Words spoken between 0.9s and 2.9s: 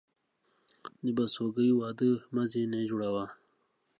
د بسوگى واده مه ځيني